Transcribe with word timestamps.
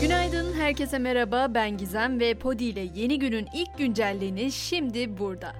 Günaydın, 0.00 0.52
herkese 0.52 0.98
merhaba. 0.98 1.54
Ben 1.54 1.76
Gizem 1.76 2.20
ve 2.20 2.34
Podi 2.34 2.64
ile 2.64 2.88
yeni 2.94 3.18
günün 3.18 3.48
ilk 3.54 3.78
güncelleni 3.78 4.52
şimdi 4.52 5.18
burada. 5.18 5.52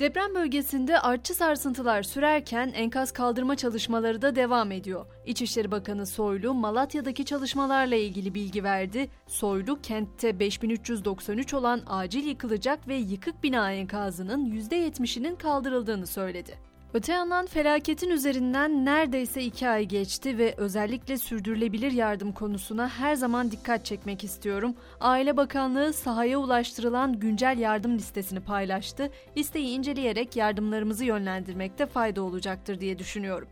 Deprem 0.00 0.34
bölgesinde 0.34 1.00
artçı 1.00 1.34
sarsıntılar 1.34 2.02
sürerken 2.02 2.72
enkaz 2.74 3.12
kaldırma 3.12 3.56
çalışmaları 3.56 4.22
da 4.22 4.36
devam 4.36 4.72
ediyor. 4.72 5.06
İçişleri 5.26 5.70
Bakanı 5.70 6.06
Soylu 6.06 6.54
Malatya'daki 6.54 7.24
çalışmalarla 7.24 7.96
ilgili 7.96 8.34
bilgi 8.34 8.64
verdi. 8.64 9.08
Soylu 9.26 9.80
kentte 9.82 10.38
5393 10.38 11.54
olan 11.54 11.82
acil 11.86 12.26
yıkılacak 12.26 12.88
ve 12.88 12.94
yıkık 12.94 13.42
bina 13.42 13.72
enkazının 13.72 14.50
%70'inin 14.50 15.36
kaldırıldığını 15.36 16.06
söyledi. 16.06 16.58
Öte 16.96 17.12
yandan 17.12 17.46
felaketin 17.46 18.10
üzerinden 18.10 18.84
neredeyse 18.84 19.42
iki 19.42 19.68
ay 19.68 19.84
geçti 19.84 20.38
ve 20.38 20.54
özellikle 20.56 21.18
sürdürülebilir 21.18 21.92
yardım 21.92 22.32
konusuna 22.32 22.88
her 22.88 23.14
zaman 23.14 23.50
dikkat 23.50 23.84
çekmek 23.84 24.24
istiyorum. 24.24 24.74
Aile 25.00 25.36
Bakanlığı 25.36 25.92
sahaya 25.92 26.38
ulaştırılan 26.38 27.20
güncel 27.20 27.58
yardım 27.58 27.94
listesini 27.98 28.40
paylaştı. 28.40 29.10
Listeyi 29.36 29.68
inceleyerek 29.68 30.36
yardımlarımızı 30.36 31.04
yönlendirmekte 31.04 31.86
fayda 31.86 32.22
olacaktır 32.22 32.80
diye 32.80 32.98
düşünüyorum. 32.98 33.48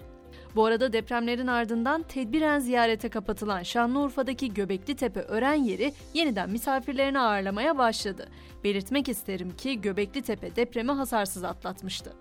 Bu 0.56 0.64
arada 0.64 0.92
depremlerin 0.92 1.46
ardından 1.46 2.02
tedbiren 2.02 2.58
ziyarete 2.58 3.08
kapatılan 3.08 3.62
Şanlıurfa'daki 3.62 4.54
Göbekli 4.54 4.96
Tepe 4.96 5.20
öğren 5.20 5.64
yeri 5.64 5.92
yeniden 6.14 6.50
misafirlerini 6.50 7.18
ağırlamaya 7.18 7.78
başladı. 7.78 8.28
Belirtmek 8.64 9.08
isterim 9.08 9.56
ki 9.56 9.80
Göbekli 9.80 10.22
Tepe 10.22 10.56
depremi 10.56 10.92
hasarsız 10.92 11.44
atlatmıştı. 11.44 12.12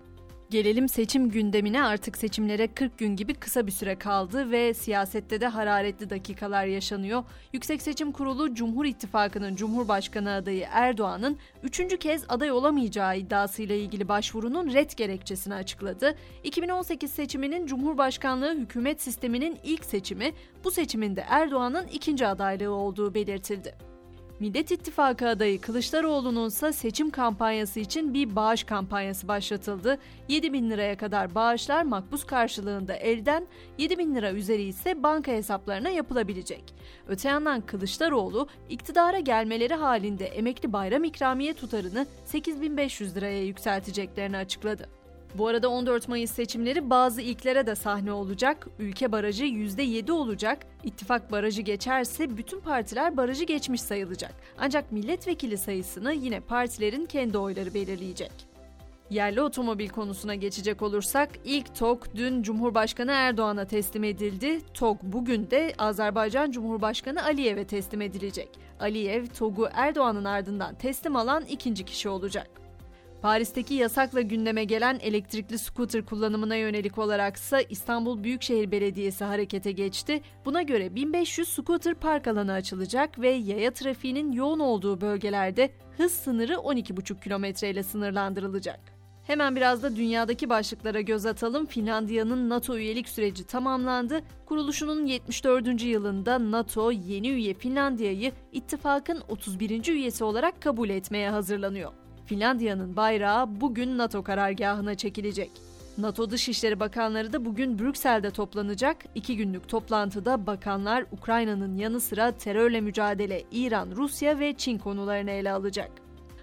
Gelelim 0.50 0.88
seçim 0.88 1.30
gündemine 1.30 1.82
artık 1.84 2.18
seçimlere 2.18 2.66
40 2.66 2.98
gün 2.98 3.16
gibi 3.16 3.34
kısa 3.34 3.66
bir 3.66 3.72
süre 3.72 3.98
kaldı 3.98 4.50
ve 4.50 4.74
siyasette 4.74 5.40
de 5.40 5.46
hararetli 5.46 6.10
dakikalar 6.10 6.66
yaşanıyor. 6.66 7.24
Yüksek 7.52 7.82
Seçim 7.82 8.12
Kurulu 8.12 8.54
Cumhur 8.54 8.84
İttifakı'nın 8.84 9.56
Cumhurbaşkanı 9.56 10.32
adayı 10.32 10.66
Erdoğan'ın 10.70 11.38
üçüncü 11.62 11.98
kez 11.98 12.24
aday 12.28 12.52
olamayacağı 12.52 13.18
iddiasıyla 13.18 13.74
ilgili 13.74 14.08
başvurunun 14.08 14.72
red 14.72 14.90
gerekçesini 14.96 15.54
açıkladı. 15.54 16.14
2018 16.44 17.10
seçiminin 17.10 17.66
Cumhurbaşkanlığı 17.66 18.54
hükümet 18.54 19.02
sisteminin 19.02 19.58
ilk 19.64 19.84
seçimi, 19.84 20.32
bu 20.64 20.70
seçiminde 20.70 21.24
Erdoğan'ın 21.28 21.86
ikinci 21.86 22.26
adaylığı 22.26 22.70
olduğu 22.70 23.14
belirtildi. 23.14 23.93
Millet 24.40 24.70
İttifakı 24.70 25.28
adayı 25.28 25.60
Kılıçdaroğlu'nun 25.60 26.48
ise 26.48 26.72
seçim 26.72 27.10
kampanyası 27.10 27.80
için 27.80 28.14
bir 28.14 28.36
bağış 28.36 28.64
kampanyası 28.64 29.28
başlatıldı. 29.28 29.98
7 30.28 30.52
bin 30.52 30.70
liraya 30.70 30.96
kadar 30.96 31.34
bağışlar 31.34 31.82
makbuz 31.82 32.24
karşılığında 32.24 32.94
elden, 32.94 33.46
7 33.78 33.98
bin 33.98 34.14
lira 34.14 34.32
üzeri 34.32 34.62
ise 34.62 35.02
banka 35.02 35.32
hesaplarına 35.32 35.88
yapılabilecek. 35.88 36.74
Öte 37.08 37.28
yandan 37.28 37.60
Kılıçdaroğlu 37.60 38.48
iktidara 38.68 39.18
gelmeleri 39.18 39.74
halinde 39.74 40.26
emekli 40.26 40.72
bayram 40.72 41.04
ikramiye 41.04 41.54
tutarını 41.54 42.06
8500 42.24 43.16
liraya 43.16 43.44
yükselteceklerini 43.44 44.36
açıkladı. 44.36 44.88
Bu 45.34 45.46
arada 45.46 45.68
14 45.68 46.08
Mayıs 46.08 46.30
seçimleri 46.30 46.90
bazı 46.90 47.20
ilklere 47.20 47.66
de 47.66 47.74
sahne 47.74 48.12
olacak. 48.12 48.66
Ülke 48.78 49.12
barajı 49.12 49.44
%7 49.44 50.12
olacak. 50.12 50.58
İttifak 50.84 51.32
barajı 51.32 51.62
geçerse 51.62 52.36
bütün 52.36 52.60
partiler 52.60 53.16
barajı 53.16 53.44
geçmiş 53.44 53.82
sayılacak. 53.82 54.34
Ancak 54.58 54.92
milletvekili 54.92 55.58
sayısını 55.58 56.12
yine 56.12 56.40
partilerin 56.40 57.06
kendi 57.06 57.38
oyları 57.38 57.74
belirleyecek. 57.74 58.32
Yerli 59.10 59.42
otomobil 59.42 59.88
konusuna 59.88 60.34
geçecek 60.34 60.82
olursak 60.82 61.28
ilk 61.44 61.74
TOG 61.74 62.04
dün 62.16 62.42
Cumhurbaşkanı 62.42 63.10
Erdoğan'a 63.12 63.64
teslim 63.64 64.04
edildi. 64.04 64.60
TOG 64.74 64.98
bugün 65.02 65.50
de 65.50 65.74
Azerbaycan 65.78 66.50
Cumhurbaşkanı 66.50 67.24
Aliyev'e 67.24 67.64
teslim 67.64 68.00
edilecek. 68.00 68.48
Aliyev 68.80 69.26
TOG'u 69.26 69.68
Erdoğan'ın 69.72 70.24
ardından 70.24 70.74
teslim 70.74 71.16
alan 71.16 71.44
ikinci 71.44 71.84
kişi 71.84 72.08
olacak. 72.08 72.63
Paris'teki 73.24 73.74
yasakla 73.74 74.20
gündeme 74.20 74.64
gelen 74.64 74.98
elektrikli 75.02 75.58
scooter 75.58 76.06
kullanımına 76.06 76.56
yönelik 76.56 76.98
olaraksa 76.98 77.60
İstanbul 77.60 78.22
Büyükşehir 78.24 78.70
Belediyesi 78.70 79.24
harekete 79.24 79.72
geçti. 79.72 80.22
Buna 80.44 80.62
göre 80.62 80.94
1500 80.94 81.48
scooter 81.48 81.94
park 81.94 82.26
alanı 82.26 82.52
açılacak 82.52 83.18
ve 83.18 83.28
yaya 83.28 83.70
trafiğinin 83.70 84.32
yoğun 84.32 84.58
olduğu 84.58 85.00
bölgelerde 85.00 85.70
hız 85.96 86.12
sınırı 86.12 86.52
12,5 86.52 87.20
kilometre 87.20 87.70
ile 87.70 87.82
sınırlandırılacak. 87.82 88.80
Hemen 89.26 89.56
biraz 89.56 89.82
da 89.82 89.96
dünyadaki 89.96 90.48
başlıklara 90.48 91.00
göz 91.00 91.26
atalım. 91.26 91.66
Finlandiya'nın 91.66 92.48
NATO 92.48 92.76
üyelik 92.76 93.08
süreci 93.08 93.44
tamamlandı. 93.44 94.20
Kuruluşunun 94.46 95.06
74. 95.06 95.82
yılında 95.82 96.50
NATO 96.50 96.90
yeni 96.90 97.28
üye 97.28 97.54
Finlandiya'yı 97.54 98.32
ittifakın 98.52 99.22
31. 99.28 99.88
üyesi 99.88 100.24
olarak 100.24 100.62
kabul 100.62 100.88
etmeye 100.88 101.30
hazırlanıyor. 101.30 102.03
Finlandiya'nın 102.26 102.96
bayrağı 102.96 103.60
bugün 103.60 103.98
NATO 103.98 104.22
karargahına 104.22 104.94
çekilecek. 104.94 105.50
NATO 105.98 106.30
Dışişleri 106.30 106.80
Bakanları 106.80 107.32
da 107.32 107.44
bugün 107.44 107.78
Brüksel'de 107.78 108.30
toplanacak. 108.30 108.96
İki 109.14 109.36
günlük 109.36 109.68
toplantıda 109.68 110.46
bakanlar 110.46 111.04
Ukrayna'nın 111.12 111.76
yanı 111.76 112.00
sıra 112.00 112.32
terörle 112.32 112.80
mücadele, 112.80 113.44
İran, 113.52 113.88
Rusya 113.96 114.38
ve 114.38 114.52
Çin 114.52 114.78
konularını 114.78 115.30
ele 115.30 115.52
alacak. 115.52 115.90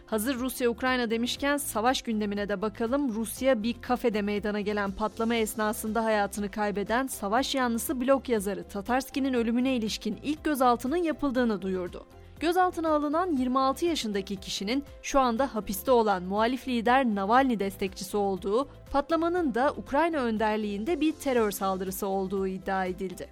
Hazır 0.06 0.36
Rusya-Ukrayna 0.36 1.10
demişken 1.10 1.58
savaş 1.58 2.02
gündemine 2.02 2.50
de 2.50 2.62
bakalım. 2.62 3.16
Rusya 3.16 3.64
bir 3.64 3.82
kafede 3.82 4.22
meydana 4.22 4.62
gelen 4.62 4.92
patlama 4.92 5.36
esnasında 5.36 6.04
hayatını 6.04 6.52
kaybeden 6.52 7.08
savaş 7.08 7.56
yanlısı 7.56 8.02
blog 8.02 8.30
yazarı 8.30 8.64
Tatarski'nin 8.64 9.34
ölümüne 9.34 9.76
ilişkin 9.76 10.20
ilk 10.24 10.44
gözaltının 10.44 10.98
yapıldığını 10.98 11.62
duyurdu. 11.62 12.06
Gözaltına 12.42 12.90
alınan 12.90 13.32
26 13.38 13.86
yaşındaki 13.86 14.36
kişinin 14.36 14.84
şu 15.02 15.20
anda 15.20 15.56
hapiste 15.56 15.92
olan 15.92 16.24
muhalif 16.24 16.68
lider 16.68 17.06
Navalny 17.06 17.60
destekçisi 17.60 18.18
olduğu, 18.18 18.68
patlamanın 18.92 19.56
da 19.56 19.74
Ukrayna 19.78 20.18
önderliğinde 20.18 21.02
bir 21.02 21.12
terör 21.12 21.52
saldırısı 21.52 22.08
olduğu 22.08 22.48
iddia 22.48 22.86
edildi. 22.86 23.30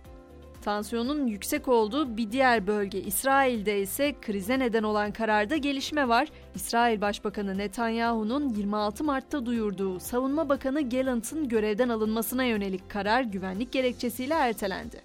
Tansiyonun 0.61 1.27
yüksek 1.27 1.67
olduğu 1.67 2.17
bir 2.17 2.31
diğer 2.31 2.67
bölge 2.67 3.01
İsrail'de 3.01 3.81
ise 3.81 4.15
krize 4.21 4.59
neden 4.59 4.83
olan 4.83 5.11
kararda 5.11 5.57
gelişme 5.57 6.07
var. 6.07 6.27
İsrail 6.55 7.01
Başbakanı 7.01 7.57
Netanyahu'nun 7.57 8.49
26 8.49 9.03
Mart'ta 9.03 9.45
duyurduğu 9.45 9.99
Savunma 9.99 10.49
Bakanı 10.49 10.89
Gallant'ın 10.89 11.49
görevden 11.49 11.89
alınmasına 11.89 12.43
yönelik 12.43 12.89
karar 12.89 13.21
güvenlik 13.21 13.71
gerekçesiyle 13.71 14.33
ertelendi. 14.33 15.01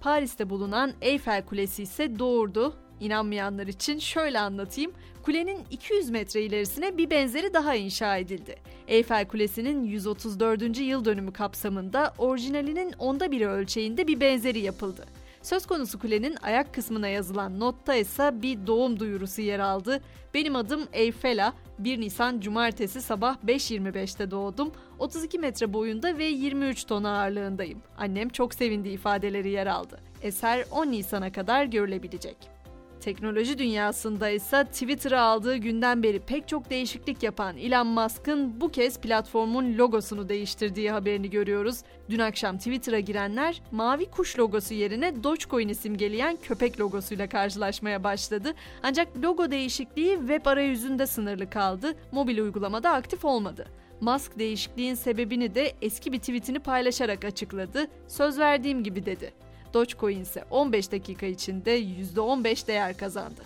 Paris'te 0.00 0.50
bulunan 0.50 0.92
Eyfel 1.00 1.44
Kulesi 1.44 1.82
ise 1.82 2.18
doğurdu. 2.18 2.74
İnanmayanlar 3.02 3.66
için 3.66 3.98
şöyle 3.98 4.40
anlatayım. 4.40 4.92
Kulenin 5.22 5.60
200 5.70 6.10
metre 6.10 6.42
ilerisine 6.42 6.98
bir 6.98 7.10
benzeri 7.10 7.54
daha 7.54 7.74
inşa 7.74 8.16
edildi. 8.16 8.56
Eyfel 8.88 9.28
Kulesi'nin 9.28 9.84
134. 9.84 10.78
yıl 10.78 11.04
dönümü 11.04 11.32
kapsamında 11.32 12.14
orijinalinin 12.18 12.92
onda 12.98 13.30
biri 13.30 13.48
ölçeğinde 13.48 14.06
bir 14.06 14.20
benzeri 14.20 14.58
yapıldı. 14.58 15.06
Söz 15.42 15.66
konusu 15.66 15.98
kulenin 15.98 16.36
ayak 16.42 16.74
kısmına 16.74 17.08
yazılan 17.08 17.60
notta 17.60 17.94
ise 17.94 18.42
bir 18.42 18.66
doğum 18.66 19.00
duyurusu 19.00 19.42
yer 19.42 19.58
aldı. 19.58 20.00
Benim 20.34 20.56
adım 20.56 20.88
Eyfela. 20.92 21.52
1 21.78 22.00
Nisan 22.00 22.40
Cumartesi 22.40 23.02
sabah 23.02 23.36
5.25'te 23.46 24.30
doğdum. 24.30 24.72
32 24.98 25.38
metre 25.38 25.72
boyunda 25.72 26.18
ve 26.18 26.24
23 26.24 26.84
ton 26.84 27.04
ağırlığındayım. 27.04 27.82
Annem 27.98 28.28
çok 28.28 28.54
sevindi 28.54 28.88
ifadeleri 28.88 29.50
yer 29.50 29.66
aldı. 29.66 30.00
Eser 30.22 30.64
10 30.70 30.86
Nisan'a 30.86 31.32
kadar 31.32 31.64
görülebilecek. 31.64 32.61
Teknoloji 33.02 33.58
dünyasında 33.58 34.30
ise 34.30 34.64
Twitter'ı 34.64 35.20
aldığı 35.20 35.56
günden 35.56 36.02
beri 36.02 36.20
pek 36.20 36.48
çok 36.48 36.70
değişiklik 36.70 37.22
yapan 37.22 37.56
Elon 37.56 37.86
Musk'ın 37.86 38.60
bu 38.60 38.70
kez 38.70 39.00
platformun 39.00 39.78
logosunu 39.78 40.28
değiştirdiği 40.28 40.90
haberini 40.90 41.30
görüyoruz. 41.30 41.78
Dün 42.10 42.18
akşam 42.18 42.58
Twitter'a 42.58 43.00
girenler 43.00 43.62
mavi 43.72 44.04
kuş 44.04 44.38
logosu 44.38 44.74
yerine 44.74 45.24
Dogecoin'i 45.24 45.74
simgeleyen 45.74 46.36
köpek 46.36 46.80
logosuyla 46.80 47.28
karşılaşmaya 47.28 48.04
başladı. 48.04 48.54
Ancak 48.82 49.08
logo 49.22 49.50
değişikliği 49.50 50.16
web 50.18 50.46
arayüzünde 50.46 51.06
sınırlı 51.06 51.50
kaldı, 51.50 51.94
mobil 52.12 52.38
uygulamada 52.38 52.90
aktif 52.90 53.24
olmadı. 53.24 53.66
Musk 54.00 54.38
değişikliğin 54.38 54.94
sebebini 54.94 55.54
de 55.54 55.72
eski 55.82 56.12
bir 56.12 56.18
tweetini 56.18 56.58
paylaşarak 56.58 57.24
açıkladı. 57.24 57.86
Söz 58.08 58.38
verdiğim 58.38 58.84
gibi 58.84 59.06
dedi. 59.06 59.32
Dogecoin 59.74 60.20
ise 60.20 60.44
15 60.50 60.92
dakika 60.92 61.26
içinde 61.26 61.80
%15 61.80 62.66
değer 62.66 62.96
kazandı. 62.96 63.42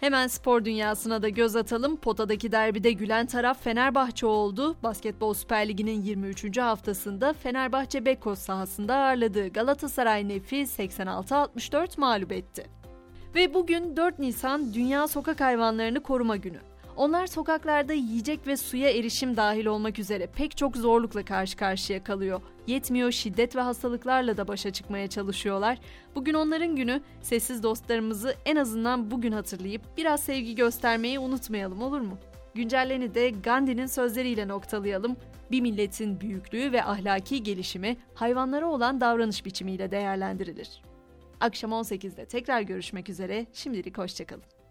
Hemen 0.00 0.26
spor 0.26 0.64
dünyasına 0.64 1.22
da 1.22 1.28
göz 1.28 1.56
atalım. 1.56 1.96
Potadaki 1.96 2.52
derbide 2.52 2.92
gülen 2.92 3.26
taraf 3.26 3.64
Fenerbahçe 3.64 4.26
oldu. 4.26 4.76
Basketbol 4.82 5.34
Süper 5.34 5.68
Ligi'nin 5.68 6.02
23. 6.02 6.58
haftasında 6.58 7.32
Fenerbahçe 7.32 8.04
Beko 8.04 8.34
sahasında 8.34 8.94
ağırladığı 8.94 9.48
Galatasaray 9.48 10.28
Nefi 10.28 10.56
86-64 10.56 12.00
mağlup 12.00 12.32
etti. 12.32 12.66
Ve 13.34 13.54
bugün 13.54 13.96
4 13.96 14.18
Nisan 14.18 14.74
Dünya 14.74 15.08
Sokak 15.08 15.40
Hayvanlarını 15.40 16.02
Koruma 16.02 16.36
Günü. 16.36 16.71
Onlar 16.96 17.26
sokaklarda 17.26 17.92
yiyecek 17.92 18.46
ve 18.46 18.56
suya 18.56 18.90
erişim 18.90 19.36
dahil 19.36 19.66
olmak 19.66 19.98
üzere 19.98 20.26
pek 20.26 20.56
çok 20.56 20.76
zorlukla 20.76 21.24
karşı 21.24 21.56
karşıya 21.56 22.04
kalıyor. 22.04 22.40
Yetmiyor 22.66 23.10
şiddet 23.10 23.56
ve 23.56 23.60
hastalıklarla 23.60 24.36
da 24.36 24.48
başa 24.48 24.70
çıkmaya 24.70 25.08
çalışıyorlar. 25.08 25.78
Bugün 26.14 26.34
onların 26.34 26.76
günü. 26.76 27.00
Sessiz 27.22 27.62
dostlarımızı 27.62 28.34
en 28.44 28.56
azından 28.56 29.10
bugün 29.10 29.32
hatırlayıp 29.32 29.82
biraz 29.96 30.20
sevgi 30.20 30.54
göstermeyi 30.54 31.18
unutmayalım 31.18 31.82
olur 31.82 32.00
mu? 32.00 32.18
Güncelleni 32.54 33.14
de 33.14 33.30
Gandhi'nin 33.30 33.86
sözleriyle 33.86 34.48
noktalayalım. 34.48 35.16
Bir 35.50 35.60
milletin 35.60 36.20
büyüklüğü 36.20 36.72
ve 36.72 36.84
ahlaki 36.84 37.42
gelişimi 37.42 37.96
hayvanlara 38.14 38.66
olan 38.66 39.00
davranış 39.00 39.44
biçimiyle 39.44 39.90
değerlendirilir. 39.90 40.82
Akşam 41.40 41.70
18'de 41.70 42.24
tekrar 42.26 42.60
görüşmek 42.60 43.08
üzere. 43.08 43.46
Şimdilik 43.52 43.98
hoşçakalın. 43.98 44.61